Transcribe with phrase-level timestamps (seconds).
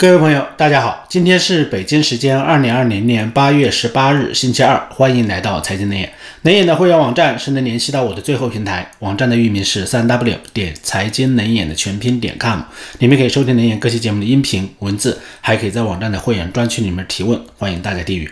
[0.00, 6.10] 各位朋友，大家好，今天是北京时间二零二零年八月十八日，星期二，欢迎来到财经能眼。
[6.40, 12.60] 能眼的会员网站是能联系到我的最后平台，网站的域名是三 w 点财经能眼的全拼点 com，
[13.00, 18.26] 里面可以收听能眼各期节目的音频文字，还可以在网站的会员专区里面提问，欢迎大家订阅。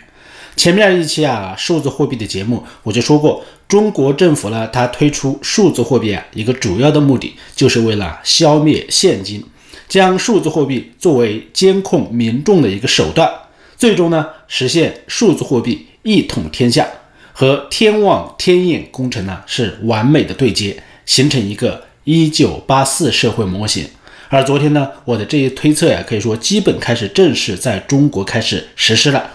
[0.57, 9.45] 前面一期啊，数字货币的节目我就说过，中国政府呢，它推出数字货币啊，一个主要的目的就是为了消灭现金。
[9.89, 13.31] 将数字货币作为监控民众的一个手段，
[13.77, 16.87] 最终呢实现数字货币一统天下，
[17.33, 23.87] 和天网天眼工程呢是完美的对接，形成一个一九八四社会模型。
[24.29, 29.31] 而昨天呢，我的这一推测呀，可以说基本开始正式在中国开始实施了。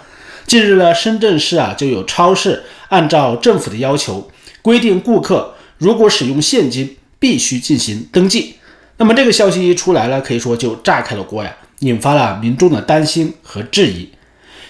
[0.45, 4.29] 近日呢，深圳市啊就有超市按照政府的要求
[4.61, 8.55] 规定，顾客如果使用现金，必须进行登记。
[9.03, 14.07] 那么这个消息一出来了，可以说就炸开了锅呀，引发了民众的担心和质疑。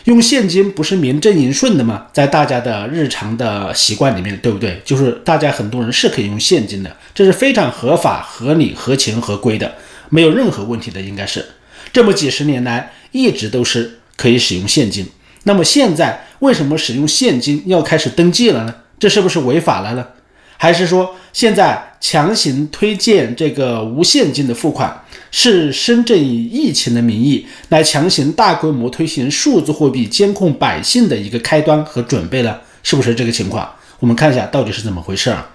[0.06, 2.08] 用现金不是名正言顺的吗？
[2.12, 4.82] 在大家的日常的习惯里面，对不对？
[4.84, 9.76] 就是大家很多人是可以用现金的，这是非常合法、合理、合情、合规的，
[10.10, 11.46] 没有任何问题的，应该是。
[11.92, 15.06] 这么几十年来一直都是可以使用现金。
[15.44, 18.74] 那么现在为什么使用现金要开始登记了呢？
[18.98, 20.08] 这是不是违法了呢？
[20.64, 32.62] 还是说现在强行推荐这个无现金的付款，是深圳以疫情的名义来强行大规模推行数字货币监控百姓的一个开端和准备了？
[32.82, 33.70] 是不是这个情况？
[34.00, 35.50] 我们看一下到底是怎么回事啊？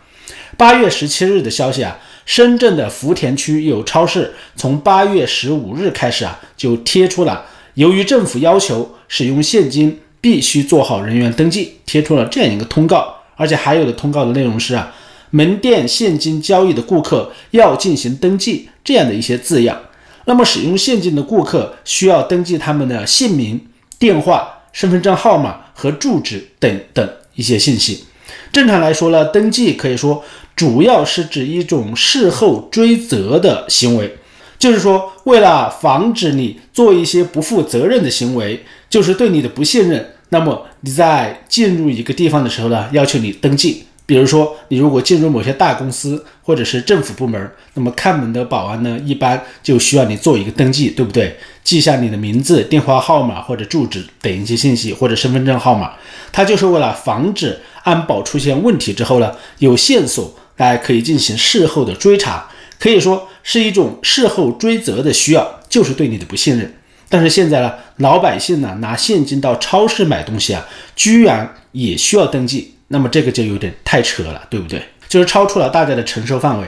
[0.59, 13.15] 八月十七日的消息啊，深圳的福田区有超市从八月十五日开始啊，就贴出了由于政府要求使用现金必须做好人员登记，贴出了这样一个通告。
[13.39, 14.93] 而且还有的通告的内容是啊，
[15.31, 19.81] 门店现金交易的顾客要进行登记这样的一些字样。
[20.27, 23.59] 那么使用现金的顾客需要登记他们的姓名、
[23.99, 28.05] 电话、身份证号码和住址等等一些信息。
[28.53, 30.23] 正常来说呢，登记可以说
[30.57, 34.19] 主要是指一种事后追责的行为，
[34.59, 40.15] 就是说为了防止你做一些不负责任的行为，就是对你的不信任。
[40.31, 43.85] 那么你在进入一个地方的时候呢，要求你登记。
[44.07, 51.37] 比如说，你如果进入某些大公司或者是政府部门，那么看门的保安呢，一般就需要你做一个登记，对不对？
[51.63, 55.93] 记下你的名字、电话号码或者住址等一些信息，或者身份证号码。
[56.33, 62.49] 它就是为了防止安保出现问题之后呢，有线索，大家可以进行事后的追查，
[62.81, 66.73] 可以说是一种事后追责的需要，就是对你的不信任。
[67.11, 70.63] 但是现在呢，老百姓呢拿现金到超市买东西啊，
[70.95, 74.83] 居然也需要登记，那么这个就有点太扯了，对不对？
[75.09, 76.67] 就是超出了大家的承受范围。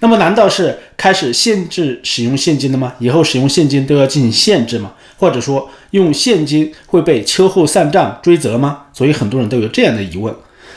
[0.00, 2.94] 那么难道是开始限制使用现金了吗？
[3.00, 4.94] 以后使用现金都要进行限制吗？
[5.18, 8.84] 或者说用现金会被秋后算账追责吗？
[8.94, 10.34] 所以很多人都有这样的疑问。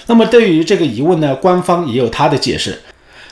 [0.08, 2.82] 那么对于这个疑问呢，官方也有他的解释。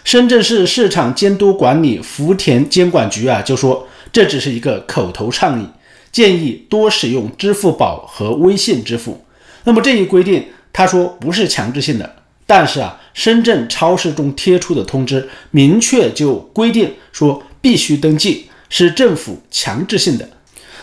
[0.06, 3.86] 深圳市市场监督管理福田监管局啊就说。
[4.14, 5.68] 这只是一个口头倡议，
[6.12, 9.26] 建议多使用支付宝和微信支付。
[9.64, 12.16] 那么这一规定，他说不是强制性的，
[12.46, 20.30] 但是啊，深圳超市中贴出的通知明确就规定说必须登记，是政府强制性的，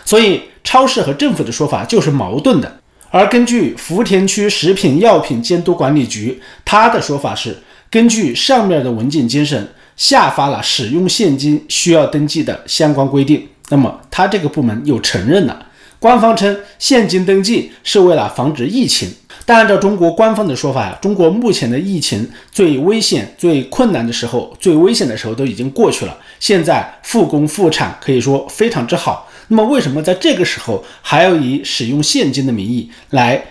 [0.04, 2.80] 所以超市和政府的说法就是矛盾的。
[3.10, 7.56] 而根据福田区食品药品监督管理局，他的说法是
[7.88, 9.68] 根据上面的文件精神。
[10.00, 15.66] 下发了使用现金需要登记的相关规定，那么他这个部门又承认了。
[15.98, 19.12] 官方称现金登记是为了防止疫情，
[19.44, 29.28] 但按照中国官方的说法呀，中国目前的疫情最危险、最困难的时候、最危险的时候都已经过去了，现在复工复产可以说非常之好。
[29.48, 33.44] 那么为什么在这个时候还要以使用现金的名义来？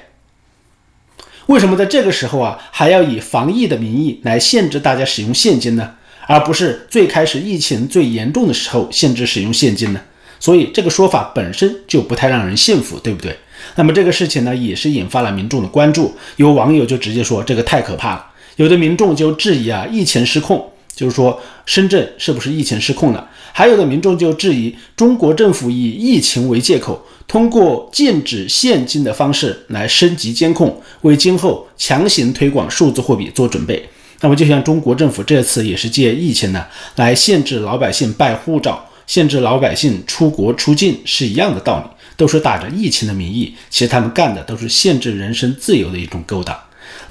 [1.46, 5.94] 为什么在这个时候啊还要以防疫的名义来限制大家使用现金呢？
[6.30, 10.00] 而不是最开始疫情最严重的时候限制使用现金呢？
[10.40, 13.36] 所以这个说法本身就不太让人信服，对不对？
[13.78, 16.14] 那么这个事情呢，也是引发了民众的关注。
[16.36, 18.26] 有网友就直接说这个太可怕了，
[18.58, 20.64] 有的民众就质疑啊，疫情失控，
[20.96, 23.28] 就是说深圳是不是疫情失控了？
[23.52, 33.84] 还有的民众就质疑中国政府以疫情为借口，通过禁止现金的方式来升级监控，为今后强行推广数字货币做准备。
[34.22, 41.86] 那么，就像中国政府这次也是借疫情呢，来限制老百姓办护照、限制老百姓出国出境是一样的道理，
[42.18, 46.58] 都是打着疫情的名义，其实他们干的都是限制人身自由的一种勾当。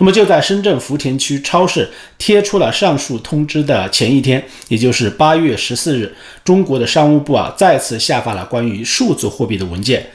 [0.01, 1.89] 那么就在深圳福田区超市
[2.19, 6.15] 贴出了上述通知的前一天，也就是八月十四日，
[6.45, 10.07] 中国的商务部啊再次下发了关于数字货币的文件，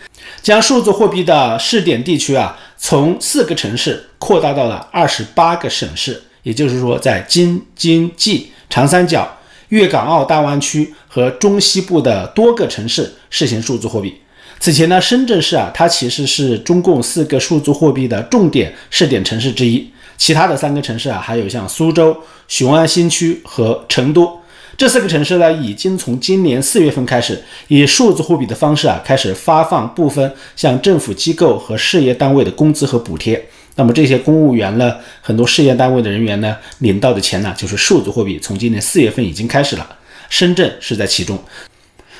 [0.41, 9.37] 将数字货币的试点地区啊从四个城市扩大到了二十八个省市，也就是说，在京津冀、长三角、
[9.69, 14.13] 粤港澳大湾区和中西部的多个城市实行数字货币。
[14.59, 19.89] 此前呢，深圳市啊，它其实是中共四个数字货币的重点试点城市之一。
[20.15, 22.15] 其他的三个城市啊，还有像苏州、
[22.47, 24.39] 雄安新区和成都
[24.77, 33.49] 这四个城市呢，已经从今年四月份开始，以数字货币的方式啊，开始发放部分向政府机构和事业单位的工资和补贴。
[33.75, 38.39] 那么这些公务员呢，很多事业单位的人员呢，领到的钱呢，就是数字货币。
[38.39, 39.97] 从今年四月份已经开始了，
[40.29, 41.37] 深圳是在其中。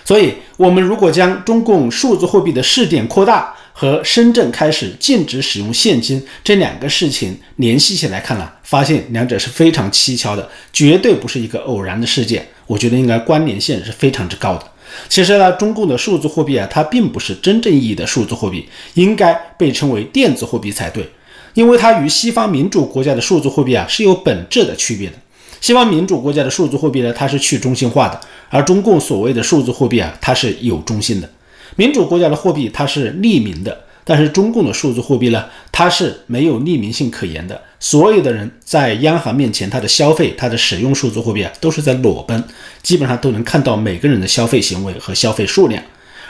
[0.05, 12.45] 所以，我们如果将中共数字货币的试点扩大和深圳开始禁止使用现金这两个事情联系起来看了，发现两者是非常蹊跷的，绝对不是一个偶然的事件。
[12.67, 14.63] 我觉得应该关联性是非常之高的。
[15.07, 21.09] 其实呢，中共的数字货币啊，它并不是真正意义的数字货币，应该被称为电子货币才对，
[21.53, 25.15] 因为它与西方民主国家的数字货币啊是有本质的区别的。
[25.61, 28.19] 西方民主国家的数字货币呢，它是去中心化的，
[28.49, 31.29] 而中共所谓的数字货币啊，它是有中心的。
[31.75, 37.61] 民主国家的货币它是匿名的，但是中共的数字货币呢，它是没有匿名性可言的。
[37.79, 42.43] 所有的人在央行面前，他的消费、他的使用数字货币啊，都是在裸奔，
[42.81, 45.81] 基本上都能看到每个人的消费行为和消费数量。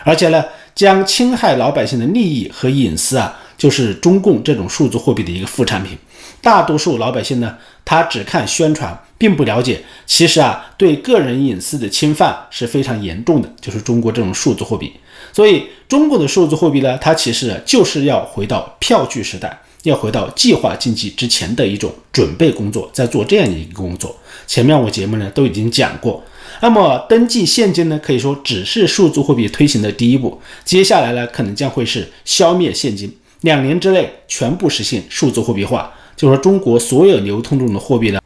[0.04, 0.44] 而且呢，
[0.75, 5.98] 将侵害老百姓的利益和隐私啊，就是中共这种数字货币的一个副产品。
[6.42, 7.56] 大多数老百姓呢，
[7.86, 9.01] 他只看宣传。
[9.18, 14.92] 并不了解，其实啊，对个人隐私的侵犯是非常严重的，就是中国这种数字货币。
[15.31, 24.13] 所以，中国的数字货币呢，它其实就是要回到票据时代，要回到计划经济之前的一种准备工作，在做这样一个工作。
[24.45, 26.21] 前面我节目呢都已经讲过。
[26.60, 38.19] 那么，登记现金呢，可以说只是数字货币推行的第一步，接下来呢，可能将会是消灭现金，两年之内全部实现数字货币化，就说中国所有流通中的货币呢。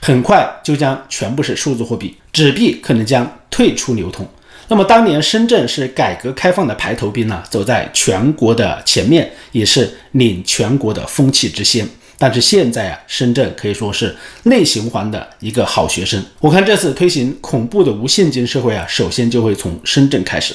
[0.00, 4.26] 很快就将全部是数字货币，纸币可能将退出流通。
[4.68, 11.86] 那么当年深圳是改革开放的排头兵呢，走在全国的前面，也是领全国的风气之先。
[12.18, 14.14] 但是现在啊，深圳可以说是
[14.44, 16.22] 内循环的一个好学生。
[16.40, 20.54] 我看这次推行恐怖的无现金社会啊，首先就会从深圳开始。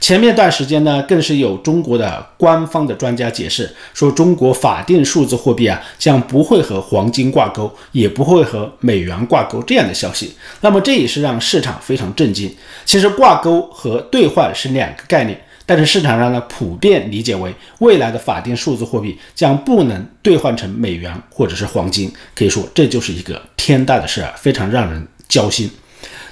[0.00, 10.34] 前面段时间呢，更是有中国的官方的专家解释说，中国法定数字货币啊将不会和黄金挂钩，也不会和美元挂钩这样的消息。
[10.60, 12.54] 那么这也是让市场非常震惊。
[12.86, 22.10] 其实挂钩和兑换是两个概念，但是市场上呢普遍理解为未来的法定数字货币将不能兑换成美元或者是黄金。
[22.34, 25.70] 可以说这就是一个天大的事儿，非常让人焦心。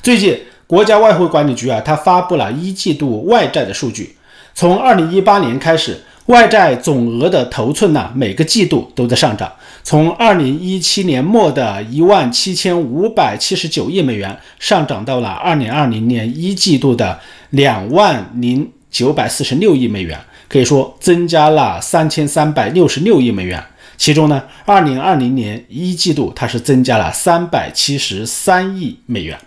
[0.03, 0.39] 最近。
[0.67, 4.17] 国家外汇管理局啊，它发布了一季度外债的数据。
[4.53, 9.53] 从二零一八年开始，外债总额的头寸呢，每个季度都在上涨。
[9.85, 17.21] 从二零一七年末的一万七千五百七十九亿美元，上涨到了二零二零年一季度的
[17.51, 20.19] 两万零九百四十六亿美元，
[20.49, 23.63] 可以说增加了三千三百六十六亿美元。
[23.97, 29.39] 其中呢，二零二零年一季度它是增加了三百七十三亿美元。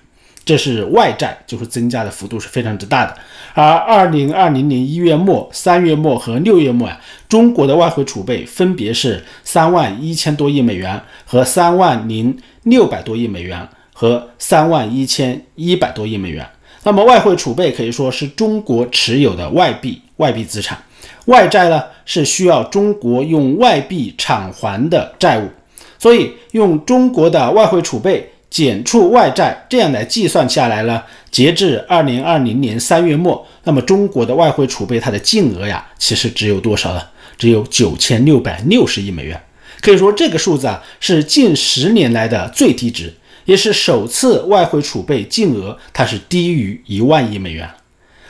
[0.50, 3.16] 这是外债，就是增加的幅度是非常之大的。
[3.54, 16.44] 而二零二零年一月末、三月末和六月末啊，中国的外汇储备分别是三万一千多亿美元和三万零六百多亿美元和三万一千一百多亿美元。
[16.82, 20.76] 那么外汇储备可以说是中国持有的外币、外币资产，
[21.26, 25.48] 外债呢是需要中国用外币偿还的债务，
[26.00, 28.32] 所以用中国的外汇储备。
[28.50, 37.02] 减除外债，这样来计算下来呢，截至二零二零年三月末，那么中国的外汇储备它的净额呀，其实只有多少呢？
[37.38, 39.40] 只有九千六百六十亿美元。
[39.82, 43.14] 可以说这个数字啊，是近十年来的最低值，
[43.46, 47.70] 也是首次外汇储备净额它是低于一万亿美元。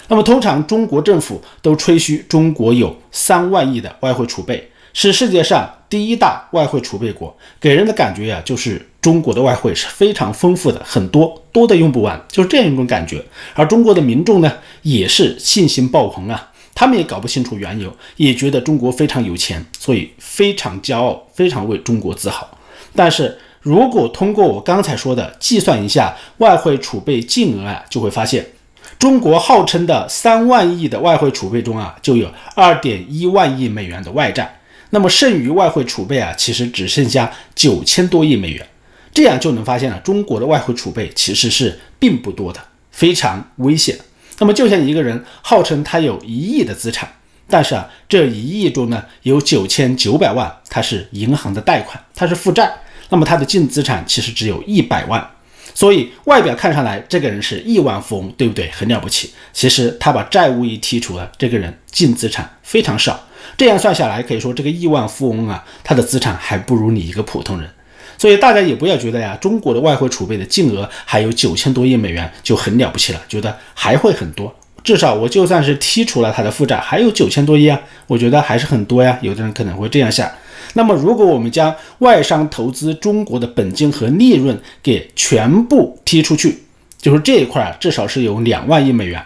[0.10, 4.70] 那么通常中国政府都吹嘘中国有三万亿的外汇储备。
[5.02, 13.24] 是世界上第一大外汇储备国，给人的感觉呀，就是中国的外汇是非常丰富的，很多多的用不完，就是这样一种感觉。
[13.54, 22.46] 而中国的民众呢，也是信心爆棚啊，他们也搞不清楚缘由，也觉得中国非常有钱，所以非常骄傲，非常为中国自豪。
[22.94, 28.46] 但是如果通过我刚才说的计算一下外汇储备净额啊，就会发现，
[29.00, 34.58] 中国号称的三万亿的外汇储备中啊，就有二点一万亿美元的外债。
[34.92, 38.66] 那么剩余外汇储备啊，其实只剩下九千多亿美元。
[39.14, 42.60] 这样就能发现了，中国的外汇储备其实是并不多的，
[42.92, 43.98] 非常危险。
[44.38, 47.12] 那么就像一个人号称他有一亿的资产，
[47.50, 52.72] 但是啊，这一亿中呢，有九千九百万他是银行的贷款，他是负债，
[53.10, 55.30] 那么他的净资产其实只有一百万。
[55.74, 58.70] 所以外表看上来，这个人是亿万富翁，对不对？
[58.72, 59.32] 很了不起。
[59.52, 63.28] 其实他把债务一剔除了，这个人净资产非常少。
[63.60, 67.70] 这样算下来，可以说这个亿万富翁啊，他的资产还不如你一个普通人。
[68.18, 74.56] 所以大家也不要觉得呀，中国的外汇储备的净额还有九千多亿美元就很了不起了，觉得还会很多。
[74.82, 79.20] 至少我就算是剔除了他的负债，还有九千多亿啊，我觉得还是很多呀。
[79.22, 80.32] 有的人可能会这样想。
[80.74, 86.58] 那么，如果我们将外商投资中国的本金和利润给全部踢出去，
[86.98, 89.22] 就是这一块啊，至少是有两万亿美元。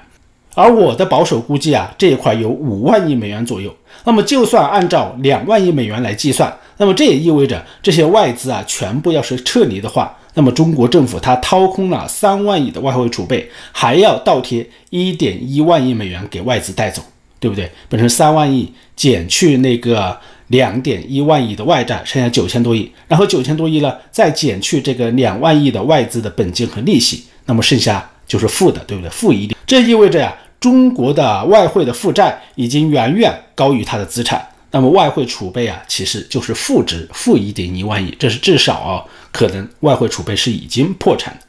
[0.55, 3.73] 而我的保守估计啊，这一块有五万亿美元左右。
[4.03, 17.01] 那么，就算按照两万亿美元来计算，那么这也意味着这些外资啊，全部要是撤离的话，那么中国政府它掏空了三万亿的外汇储备，还要倒贴一点一万亿美元给外资带走，
[17.39, 17.71] 对不对？
[17.89, 20.17] 本身三万亿减去那个。
[20.47, 29.09] 两点一万亿的外债，剩下九千多亿，然后九千多亿呢，再减去这个两万亿的外资的本金和利息，那么剩下就是负的，对不对？
[29.09, 34.41] 负一点，这意味着呀，中国的外汇的负债已经远远高于它的资产，
[34.71, 39.03] 那么外汇储备啊，其实就是负值，负一点一万亿，这是至少啊，
[39.33, 41.41] 可能外汇储备是已经破产的。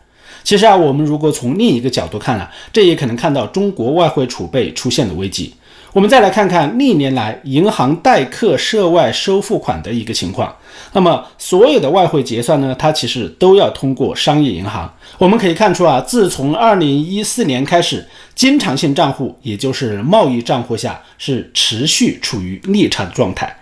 [0.42, 5.54] 其实啊，我们如果从另一个角度看啊，这也可能看到中国外汇储备出现的危机。
[5.92, 10.52] 我们再来看看历年来银行代客涉外收付款的一个情况。
[10.92, 14.92] 那么，所有的外汇结算呢，它其实都要通过商业银行。
[15.18, 23.56] 我们可以看出啊，自从二零一四年开始，经常性账户，也就是贸易账户下是持续处于逆差状态。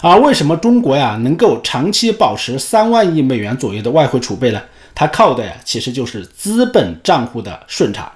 [0.00, 4.60] 而为什么中国呀能够长期保持三万亿美元左右的外汇储备呢？
[4.94, 8.10] 它靠的呀其实就是资本账户的顺差。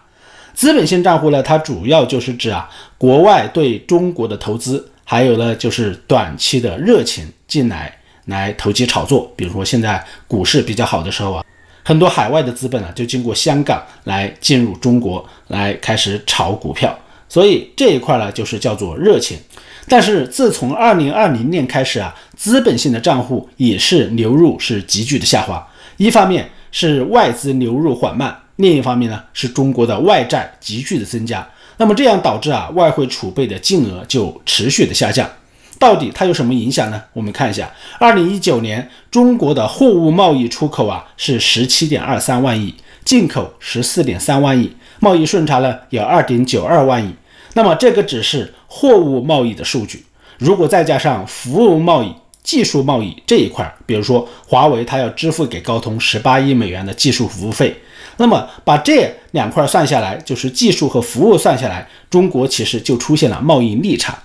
[0.52, 9.32] 资本性账户呢，它主要就是指啊，国外对中国的投资，还有呢就是短期的热情进来来投机炒作。
[9.36, 11.44] 比如说现在股市比较好的时候啊，
[11.87, 16.93] 很多海外的资本啊就经过香港来进入中国来开始炒股票，
[17.28, 19.38] 所以这一块呢就是叫做热钱。
[19.87, 25.64] 但是自从二零二零年开始啊，资本性的账户也是流入是急剧的下滑，
[25.97, 28.37] 一方面是外资流入缓慢。
[28.57, 35.31] 另一方面呢，是中国的外债急剧的增加，那么这样导致啊外汇储备的净额就持续的下降。
[35.78, 37.02] 到底它有什么影响呢？
[37.12, 47.14] 我们看一下，二零一九年中国的货物贸易出口啊是十七点二三万亿，进口十四点三万亿，贸易顺差呢有二点九二万亿。
[47.54, 50.04] 那么这个只是货物贸易的数据，
[50.38, 57.75] 如果再加上服务贸易、技术贸易这一块，比如说华为它要支付给高通十八亿美元的技术服务费。
[58.18, 64.18] 那么把这两块算下来，就是技术和服务算下来，中国其实就出现了贸易逆差，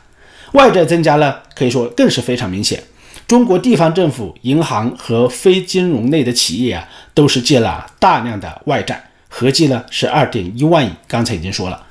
[0.54, 2.82] 外债增加呢，可以说更是非常明显。
[3.28, 10.92] 中国地方政府、银行和非金融类的企业啊，都是借了大量的外债，合计呢是二点一万亿。
[11.08, 11.82] 刚才已经说了，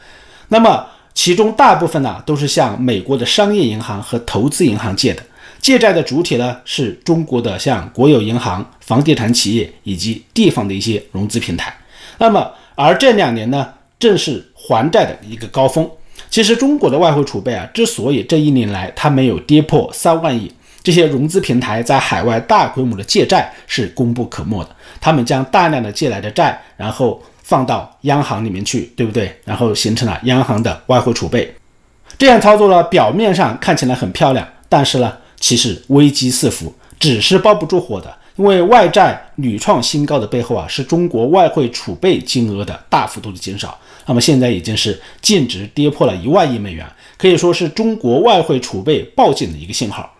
[0.48, 5.22] 那么其中大部分呢都是向美国的商业银行和投资银行借的，
[5.62, 11.74] 借债的主体呢是中国的像国有银行、房地产企业以及地方的一些融资平台。
[12.18, 13.66] 那么，而这两年呢，
[13.98, 15.90] 正是还债的一个高峰。
[16.30, 24.70] 其实，中国的外汇储备啊，之所以这一年来它没有跌破三万亿，这些融资平台在海外大规模的借债是功不可没的。
[25.00, 29.34] 他们将大量的借来的债，然后放到央行里面去，对不对？
[29.44, 31.52] 然后形成了央行的外汇储备。
[32.16, 38.14] 这样操作呢，表面上看起来很漂亮，但是呢，其实危机四伏，纸是包不住火的。
[38.36, 43.78] 因为外债屡创新高的背后啊，是中国外汇储备金额的大幅度的减少。
[44.10, 46.84] 那么现在已经是净值跌破了一万亿美元，
[47.16, 50.12] 可以说是中国外汇储备报警的一个信号。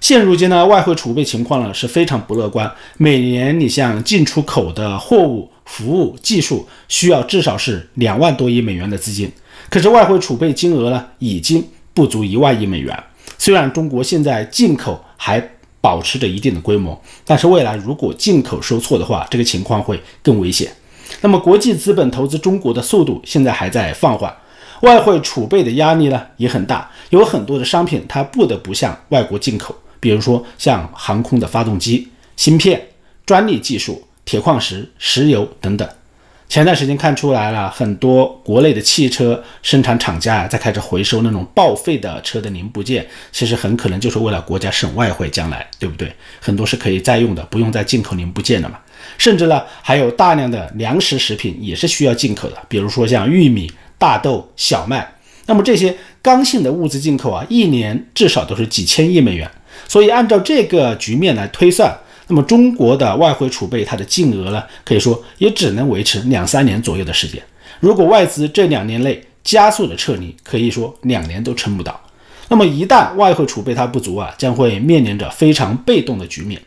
[0.00, 2.68] 现如今呢，外汇储备情况呢是非常不乐观。
[2.96, 9.30] 每年你像进出口的货物、服务、技术需要至少是两万多亿美元的资金，
[9.70, 11.64] 可是外汇储备金额呢已经
[11.94, 13.04] 不足一万亿美元。
[13.38, 15.40] 虽然中国现在进口还。
[15.80, 20.68] 保持着一定的规模，但是未来如果进口受挫的话，这个情况会更危险。
[21.20, 24.34] 那么国际资本投资中国的速度现在还在放缓，
[24.82, 32.80] 外汇储备的压力呢也很大，有很多的商品它不得不向外国进口，比如说像航空的发动机、芯片、
[33.26, 35.88] 专利技术、铁矿石、石油等等。
[36.48, 46.10] 前段时间看出来了，很多国内的汽车生产厂家啊，在开始回收那种报废的车的零部件，其实很可能就是为了国家省外汇，将来对不对？
[46.40, 48.78] 很多是可以再用的，不用再进口零部件了嘛。
[49.16, 55.14] 甚至呢，还有大量的粮食食品也是需要进口的，比如说像玉米、大豆、小麦。
[55.46, 59.50] 那么这些刚性的物资进口啊，一年至少都是几千亿美元。
[59.86, 61.96] 所以按照这个局面来推算。
[62.30, 67.42] 那么中国的外汇储备，它的净额呢，可以说也只能维持两三年左右的时间。
[67.80, 71.98] 如果外资这两年内加速的撤离，可以说两年都撑不到。
[72.48, 76.60] 那么一旦外汇储备它不足啊，将会面临着非常被动的局面。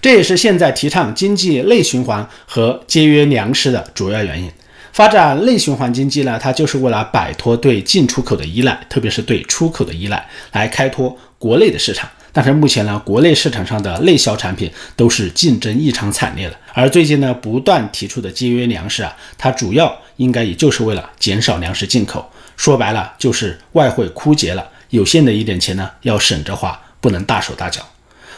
[0.00, 4.50] 这也是现在提倡经济内循环和节约粮食的主要原因。
[4.92, 12.08] 发展内循环经济呢，它就是为了摆脱对进出口的依赖，特别是对出口的依赖，来开拓国内的市场。
[12.34, 16.56] 但是目前呢，国内市场上的内销产品都是竞争异常惨烈的。
[16.74, 22.30] 而最近呢，不断提出的节约粮食啊，它主要应该也就是为了减少粮食进口。
[22.56, 27.80] 说白了，就是外汇枯竭了，有限的一点钱呢，要省着花，不能大手大脚。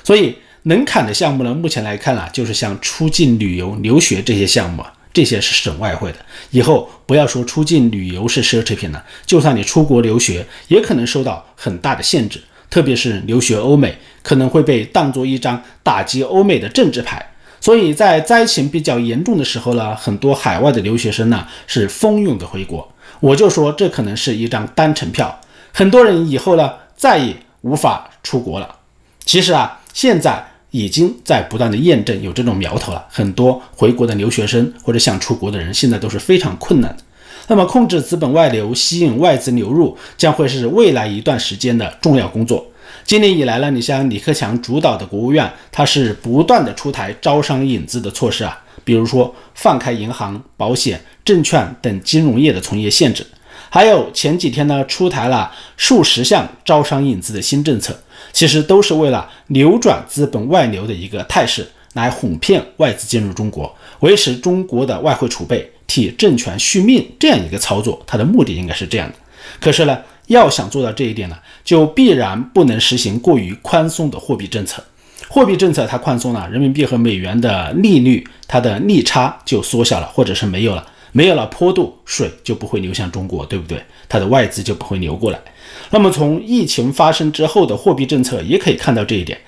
[0.02, 6.18] 所以能砍的项目呢，目前来看啊，就是像出境旅游、留学这些项目啊，这些是省外汇的。
[6.50, 12.42] 以后不要说出境旅游是奢侈品了，就算你出国留学，也可能受到很大的限制。
[12.70, 17.24] 特别是留学欧美，可能会被当作一张打击欧美的政治牌，
[17.60, 22.92] 所以在灾情比较严重的时候呢，很多海外的留学生呢是蜂拥的回国。
[23.20, 25.40] 我就说这可能是一张单程票，
[25.72, 28.76] 很多人以后呢再也无法出国了。
[29.24, 37.02] 其实啊，现在已经在不断的验证有这种苗头了，很多回国的留学生或者想出国的人，现在都是非常困难的。
[37.46, 42.66] 那么，控制资本外流、吸引外资流入，将会是未来一段时间的重要工作。
[43.04, 53.24] 今年以来呢，你像李克强主导的国务院，它是不断的出台招商引资的措施啊，比如说放开银行、保险、证券等金融业的从业限制，
[53.74, 57.92] 还有前几天呢，出台了数十项招商引资的新政策，
[58.32, 65.68] 其实都是为了扭转资本外流的一个态势，来哄骗外资进入中国，维持中国的外汇储备。
[65.88, 69.16] 替政权续命这样一个操作，它的目的应该是这样的。
[69.60, 74.84] 可是呢，要想做到这一点呢，就必然不能实行过于宽松的货币政策。
[75.28, 83.80] 货币政策它宽松了，人民币和美元的利率它的利差就缩小了，或者是没有了，没有了坡度，水就不会流向中国，对不对？
[84.08, 85.38] 它的外资就不会流过来。
[85.90, 89.38] 那么从疫情发生之后的货币政策也可以看到这一点。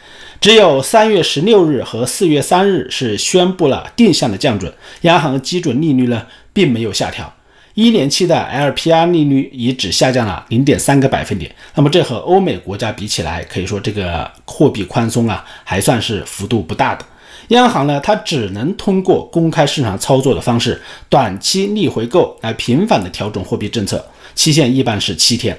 [0.41, 7.35] 只有三月十六日和四月三日是宣布了定向的降准，央行基准利率呢并没有下调，
[7.75, 11.53] 一年期的 LPR 利率也只下降了零点三个百分点。
[11.75, 17.05] 那么这和欧美国家比起来，可以说这个货币宽松啊还算是幅度不大的。
[17.49, 24.05] 央行呢，它只能通过公开市场操作的方式，短期逆回购来频繁的调整货币政策，
[24.35, 25.57] 期限一般是七天。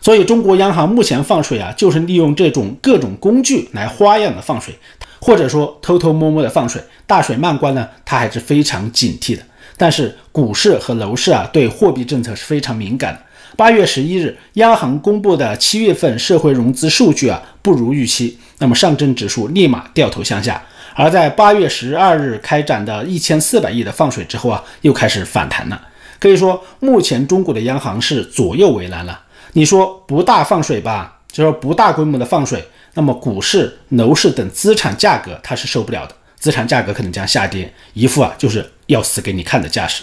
[0.00, 4.74] 所以，中国央行目前放水啊，就是利用这种各种工具来花样的放水，
[5.20, 6.82] 或者说偷偷摸摸的放水。
[7.06, 9.42] 大水漫灌呢，它还是非常警惕的。
[9.80, 13.20] 但是，股市和楼市啊，对货币政策是非常敏感的。
[13.56, 20.62] 八月十一日，央行公布的七月份社会融资数据啊，不如预期，那么上证指数立马掉头向下。
[20.94, 25.80] 而在八月十二日开展的一千四百亿的放水之后啊，又开始反弹了。
[26.18, 29.18] 可以说，目前中国的央行是左右为难了。
[29.54, 32.62] 你说不大放水吧，就说不大规模的放水，
[32.92, 40.02] 那么股市、楼市等资产价格它是受不了的，资产价格可能将下跌，一副啊就是要死给你看的架势。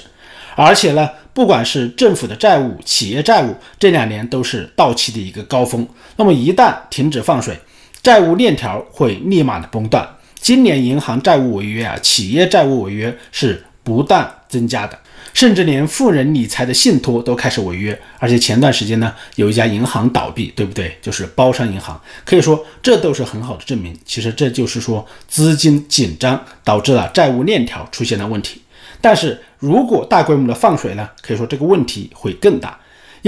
[0.56, 5.88] 而且呢，不管是政府的债务、企业债务，这两年都是到期的一个高峰。
[6.16, 7.60] 那么一旦停止放水，
[8.02, 10.08] 债务链条会立马的崩断。
[10.40, 15.00] 今年银行债务违约啊，企业债务违约是不断增加的。
[15.34, 20.98] 甚至连富人理财的信托都开始违约，而且前段时间呢，有一家银行倒闭，对不对？
[21.02, 23.98] 就是包商银行，可以说这都是很好的证明。
[24.04, 28.62] 其实这就是说资金紧张导致了债务链条出现了问题。
[29.00, 32.78] 但是如果大规模的放水呢，可以说这个问题会更大。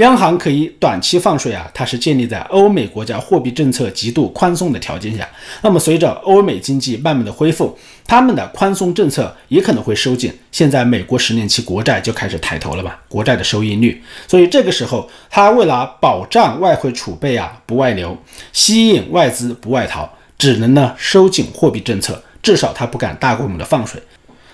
[0.00, 5.28] 央行可以短期放水啊，它是建立在欧美国家货币政策极度宽松的条件下。
[5.62, 10.32] 那么随着欧美经济慢慢的恢复，他们的宽松政策也可能会收紧。
[10.50, 14.02] 现在美国十年期国债就开始抬头了吧，国债的收益率。
[14.26, 18.16] 所以这个时候，它为了保障外汇储备啊不外流，
[18.52, 20.08] 吸引外资不外逃，
[20.38, 24.02] 只能呢收紧货币政策，至少它不敢大规模的放水。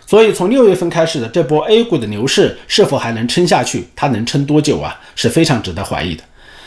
[0.06, 3.84] 所以，从六月份开始的这波 A 股的牛市是否还能撑下去？
[3.96, 5.00] 它能撑多久啊？
[5.16, 6.22] 是非常值得怀疑的。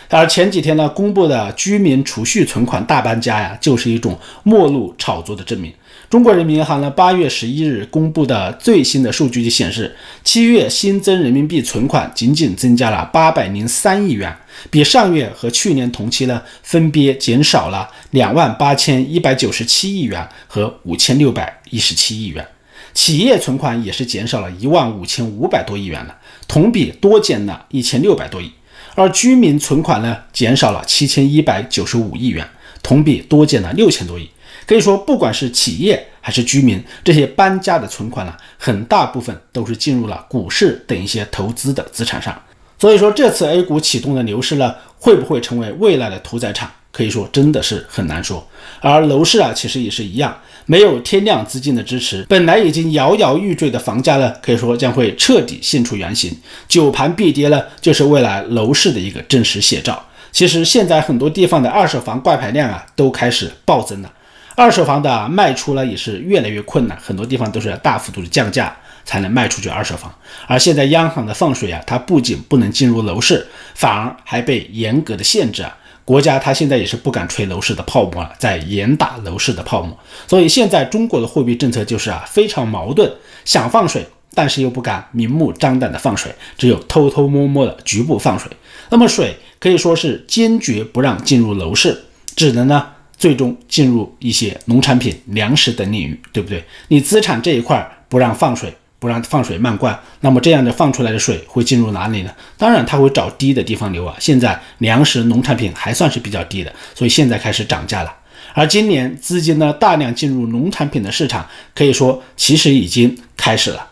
[0.10, 5.71] 而前几天呢，公布的居民储蓄存款大搬家呀，就是一种末路炒作的证明。
[6.10, 14.36] 中国人民银行呢，八月十一日公布的最新的数据就显示，七月新增人民币存款仅仅增加了八百零三亿元，
[14.71, 22.45] 比上月和去年同期呢，分别减少了两万八千一百九十七亿元和五千六百一十七亿元。
[22.93, 26.15] 企业存款也是减少了一万五千五百多亿元了，
[26.47, 28.52] 同比多减了一千六百多亿。
[28.95, 32.45] 而居民存款呢，减少了七千一百九十五亿元，
[32.84, 34.30] 同比多减了六千多亿。
[34.65, 42.39] 可以说，不管是企业还是居民，这些搬家的存款呢，很大部分都是进入了股市等一些投资的资产上。
[42.78, 46.69] 所以说，这次 A 股启动的牛市呢，会不会成为未来的屠宰场？
[46.91, 48.45] 可以说真的是很难说。
[48.82, 56.36] 而楼市啊，其实也是一样，没有天量资金的支持，本来已经摇摇欲坠的房价呢，可以说将会彻底现出原形。
[56.67, 60.02] 九盘必跌呢，就是未来楼市的一个真实写照。
[60.32, 64.13] 其实现在很多地方的二手房挂牌量啊，都开始暴增了。
[64.56, 68.75] 二手房的卖出呢也是越来越困难，很多地方都是要大幅度的降价
[69.06, 70.13] 才能卖出去二手房。
[70.47, 75.75] 而现在央行的放水啊，它不仅不能进入楼市，反而还被严格的限制啊。
[76.10, 79.95] 国家它现在也是不敢吹楼市的泡沫了，在严打楼市的泡沫。
[80.28, 83.08] 所以现在中国的货币政策就是啊非常矛盾，
[83.45, 88.50] 想放水，但是又不敢明目张胆的放水，只有偷偷摸摸的局部放水。
[88.89, 92.88] 那么水可以说是坚决不让进入楼市，只能呢。
[93.15, 96.63] 最终进入一些农产品、粮食等领域，对不对？
[96.88, 102.32] 你资产这一块不让放水，不让放水漫灌，那么这样的放出来的水会进入哪里呢？
[102.58, 104.16] 当然，它会找低的地方流啊。
[104.20, 108.14] 现在粮食、农产品还算是比较低的，所以现在开始涨价了。
[108.54, 113.90] 而今年资金呢大量进入农产品的市场，可以说其实已经开始了。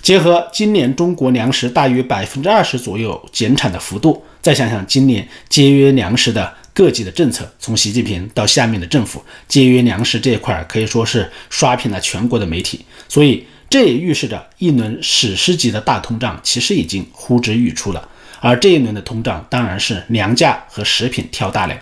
[0.00, 6.54] 结合今年中国粮食大约百分之二十左右减产的幅度，再想想今年节约粮食的。
[6.76, 18.08] 各级的政策，从习近平到下面的政府，节约粮食这一块可以说是刷屏了全国的媒体，所以这也预示着一轮史诗级的大通胀其实已经呼之欲出了。
[18.40, 21.76] 而这一轮的通胀当然是粮价和食品挑大梁，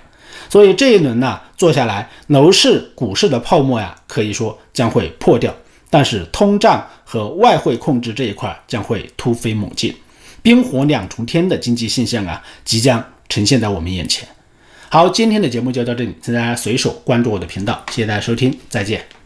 [0.48, 5.54] 所以这一轮呢做下来，楼市、股市的泡沫呀，可以说将会破掉，
[5.90, 9.94] 但是通胀和外汇控制这一块将会突飞猛进，
[10.42, 14.26] 冰火两重天的经济现象啊，即将呈现在我们眼前。
[14.88, 19.23] 好，今天的节目就到这里，请大家随手关注我的频道，谢谢大家收听，再见。